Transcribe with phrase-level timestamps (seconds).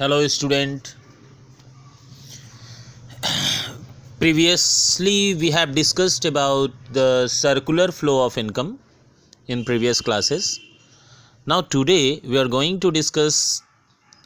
[0.00, 0.94] hello student.
[4.18, 8.78] Previously we have discussed about the circular flow of income
[9.48, 10.58] in previous classes.
[11.44, 13.62] Now today we are going to discuss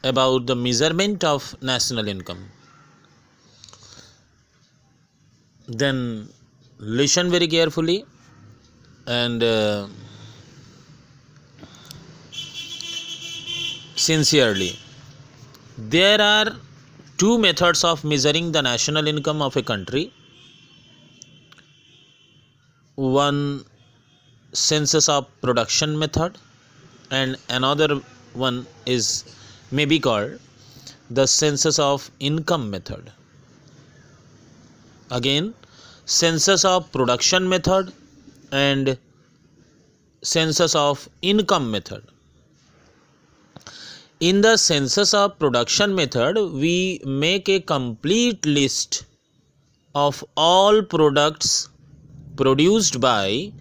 [0.04, 2.48] about the measurement of national income.
[5.66, 6.28] Then
[6.78, 8.04] listen very carefully
[9.08, 9.88] and uh,
[13.96, 14.78] sincerely
[15.76, 16.56] there are
[17.18, 20.12] two methods of measuring the national income of a country.
[22.94, 23.64] One
[24.52, 26.38] census of production method
[27.10, 28.00] and another
[28.34, 29.24] one is
[29.72, 30.38] may be called
[31.10, 33.10] the census of income method.
[35.10, 35.54] Again
[36.04, 37.92] census of production method
[38.52, 38.96] and
[40.22, 42.04] census of income method
[44.28, 46.76] in the census of production method we
[47.22, 49.04] make a complete list
[50.02, 51.50] of all products
[52.40, 53.52] produced by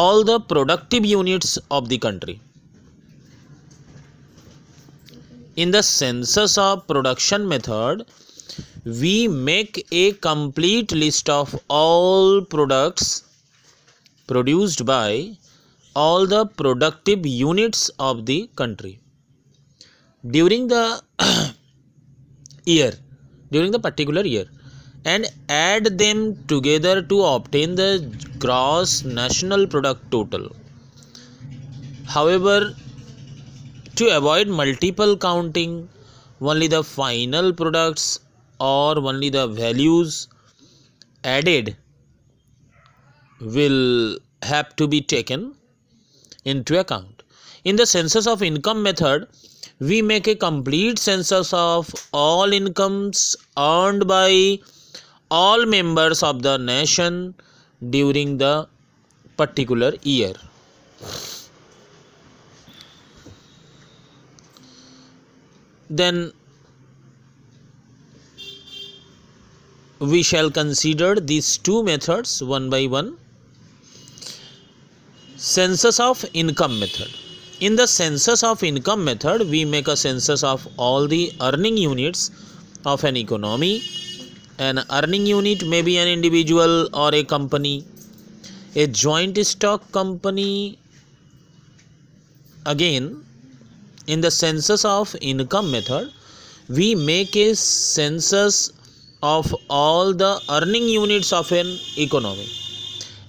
[0.00, 2.38] all the productive units of the country.
[5.56, 8.06] In the census of production method
[8.84, 13.08] we make a complete list of all products
[14.28, 15.36] produced by
[15.96, 19.00] all the productive units of the country
[20.30, 21.02] during the
[22.64, 22.92] year
[23.50, 24.46] during the particular year
[25.04, 27.90] and add them together to obtain the
[28.38, 30.50] gross national product total.
[32.06, 32.74] However
[33.96, 35.88] to avoid multiple counting
[36.40, 38.20] only the final products
[38.58, 40.28] or only the values
[41.22, 41.76] added
[43.40, 45.54] will have to be taken
[46.44, 47.13] into account
[47.64, 49.26] in the census of income method
[49.80, 54.58] we make a complete census of all incomes earned by
[55.30, 57.34] all members of the nation
[57.90, 58.68] during the
[59.36, 60.32] particular year.
[65.90, 66.32] Then
[69.98, 73.16] we shall consider these two methods one by one.
[75.36, 77.23] Census of income method
[77.60, 82.30] in the census of income method we make a census of all the earning units
[82.84, 83.82] of an economy.
[84.58, 87.84] An earning unit may be an individual or a company.
[88.74, 90.78] A joint stock company
[92.66, 93.24] again
[94.08, 96.12] in the census of income method
[96.68, 98.72] we make a census
[99.22, 102.48] of all the earning units of an economy.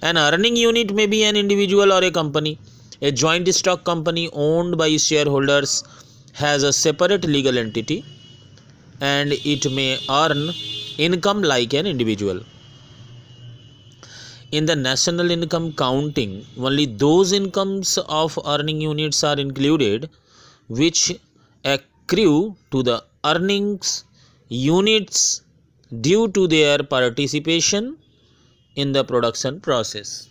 [0.02, 2.58] An earning unit may be an individual or a company
[3.02, 5.84] a joint stock company owned by shareholders
[6.32, 8.04] has a separate legal entity
[9.00, 10.50] and it may earn
[10.98, 12.40] income like an individual.
[14.52, 20.08] In the national income counting, only those incomes of earning units are included
[20.68, 21.18] which
[21.64, 24.04] accrue to the earnings
[24.48, 25.42] units
[26.00, 27.98] due to their participation
[28.76, 30.28] in the production process.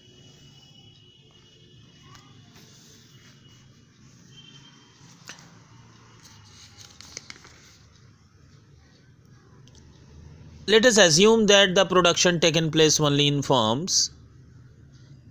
[10.67, 14.11] Let us assume that the production taken place only in firms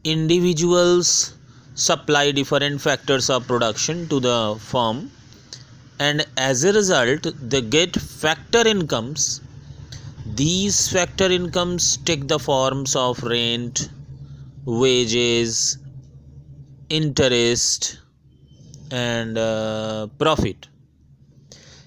[0.05, 1.35] individuals
[1.75, 5.11] supply different factors of production to the firm
[5.99, 9.41] and as a result they get factor incomes.
[10.27, 13.89] These factor incomes take the forms of rent
[14.65, 15.79] wages
[16.89, 17.99] interest
[18.91, 20.69] and uh, profit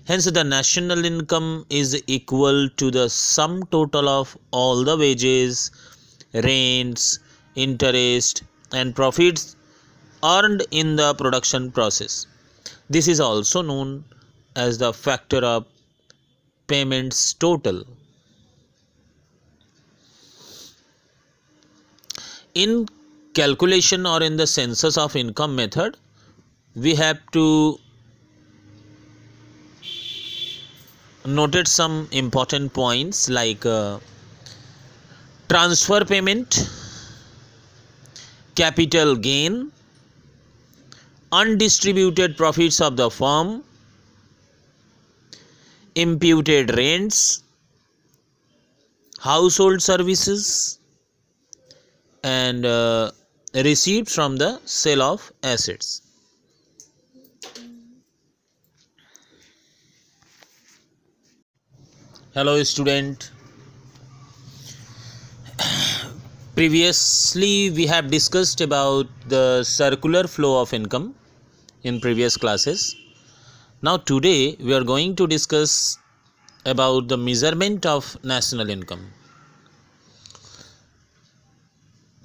[0.07, 5.69] Hence, the national income is equal to the sum total of all the wages,
[6.33, 7.19] rents,
[7.55, 9.57] interest, and profits
[10.23, 12.25] earned in the production process.
[12.89, 14.05] This is also known
[14.55, 15.65] as the factor of
[16.67, 17.83] payments total.
[22.55, 22.87] In
[23.33, 25.97] calculation or in the census of income method,
[26.75, 27.77] we have to
[31.27, 33.99] noted some important points like uh,
[35.49, 36.69] transfer payment,
[38.55, 39.71] capital gain,
[41.31, 43.61] undistributed profits of the firm,
[45.95, 47.43] imputed rents,
[49.19, 50.79] household services,
[52.23, 53.11] and uh,
[53.53, 56.06] receipts from the sale of assets.
[62.37, 63.31] Hello student.
[66.57, 71.15] Previously we have discussed about the circular flow of income
[71.81, 72.95] in previous classes.
[73.81, 75.97] Now today we are going to discuss
[76.63, 79.09] about the measurement of national income.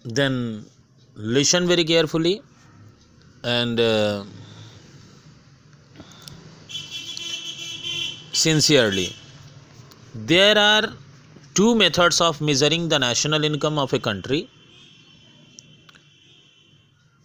[0.04, 0.66] Then
[1.14, 2.42] listen very carefully
[3.44, 4.24] and uh,
[8.44, 9.10] sincerely
[10.14, 10.92] there are
[11.54, 14.48] two methods of measuring the national income of a country.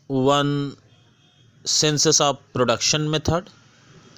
[0.08, 0.78] One
[1.66, 3.50] census of production method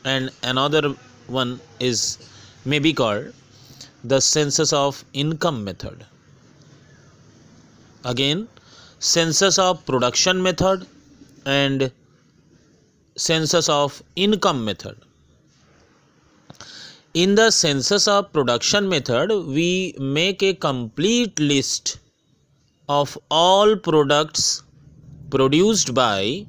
[0.06, 0.96] and another
[1.28, 2.20] one is
[2.64, 3.34] may be called
[4.04, 6.06] the census of income method.
[8.06, 8.48] Again
[9.00, 10.86] census of production method
[11.46, 11.92] and
[13.16, 14.98] census of income method
[17.16, 22.00] in the census of production method, we make a complete list
[22.88, 24.62] of all products
[25.32, 26.46] produced by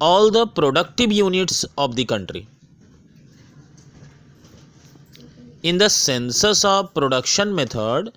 [0.00, 2.46] all the productive units of the country.
[5.62, 8.12] In the census of production method,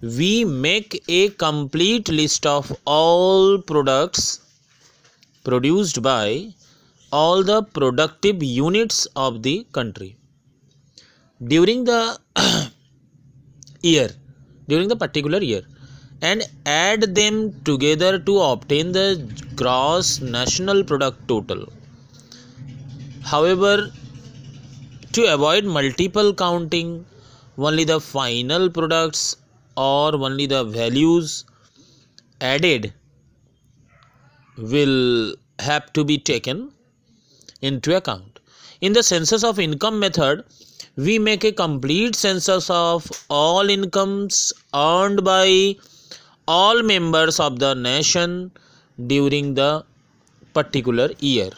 [0.00, 4.40] we make a complete list of all products
[5.44, 6.52] produced by
[7.12, 10.16] all the productive units of the country
[11.48, 12.18] during the
[13.82, 14.10] year
[14.68, 15.62] during the particular year
[16.20, 19.06] and add them together to obtain the
[19.56, 21.72] gross national product total.
[23.24, 23.90] However
[25.12, 27.04] to avoid multiple counting
[27.58, 29.36] only the final products
[29.76, 31.44] or only the values
[32.40, 32.92] added
[34.56, 36.72] will have to be taken
[37.60, 38.38] into account.
[38.80, 40.44] In the census of income method
[40.96, 45.74] we make a complete census of all incomes earned by
[46.46, 48.50] all members of the nation
[49.06, 49.84] during the
[50.52, 51.50] particular year.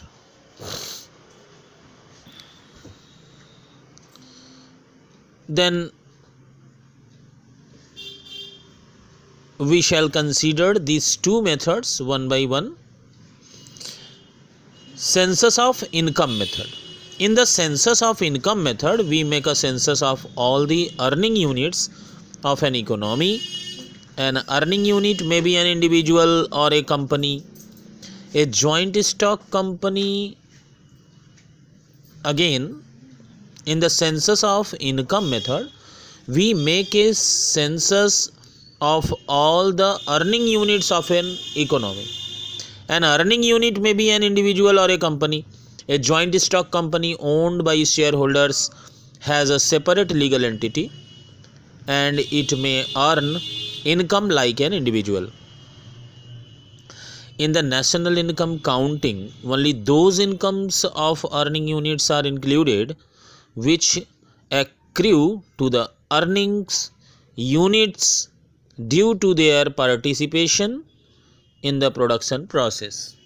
[5.49, 5.91] Then
[9.59, 12.77] we shall consider these two methods one by one.
[14.95, 16.84] Census of income method
[17.19, 21.89] in the census of income method, we make a census of all the earning units
[22.45, 23.41] of an economy.
[24.17, 27.45] An earning unit may be an individual or a company,
[28.35, 30.37] a joint stock company.
[32.25, 32.83] Again,
[33.67, 35.71] in the census of income method,
[36.27, 38.31] we make a census
[38.81, 42.09] of all the earning units of an economy.
[42.89, 45.45] An earning unit may be an individual or a company
[45.89, 48.71] a joint stock company owned by shareholders
[49.21, 50.91] has a separate legal entity
[51.87, 53.37] and it may earn
[53.85, 55.29] income like an individual.
[57.39, 62.97] In the national income counting, only those incomes of earning units are included
[63.55, 64.01] which
[64.51, 66.91] accrue to the earnings
[67.35, 68.29] units
[68.89, 70.85] due to their participation
[71.63, 73.17] in the production process.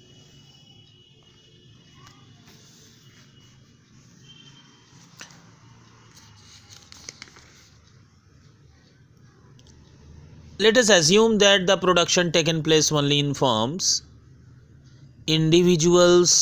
[10.58, 14.03] Let us assume that the production taken place only in firms
[15.29, 16.32] individuals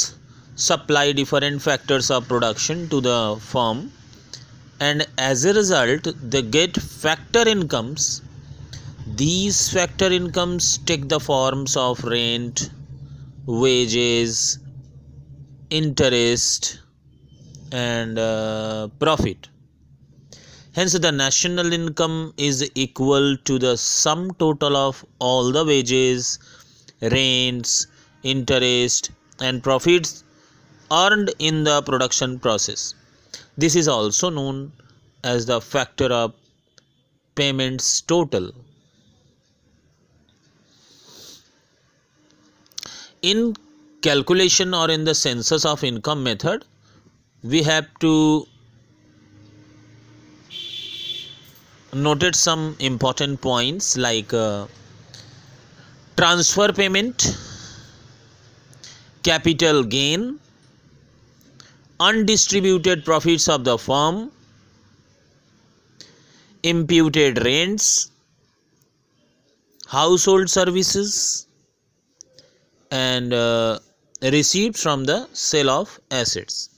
[0.55, 3.93] supply different factors of production to the firm
[4.81, 8.23] and as a result they get factor incomes.
[9.07, 12.71] These factor incomes take the forms of rent
[13.47, 14.59] wages
[15.71, 16.81] interest
[17.71, 19.49] and uh, profit
[20.77, 26.39] Hence, the national income is equal to the sum total of all the wages,
[27.01, 27.87] rents,
[28.23, 30.23] interest, and profits
[30.93, 32.95] earned in the production process.
[33.57, 34.71] This is also known
[35.25, 36.35] as the factor of
[37.37, 38.53] payments total.
[43.23, 43.57] In
[44.03, 46.67] calculation or in the census of income method,
[47.43, 48.47] we have to
[51.97, 54.67] noted some important points like uh,
[56.17, 57.37] transfer payment,
[59.23, 60.39] capital gain,
[61.99, 64.31] undistributed profits of the firm,
[66.63, 68.11] imputed rents,
[69.89, 71.47] household services,
[72.91, 73.79] and uh,
[74.23, 76.76] receipts from the sale of assets.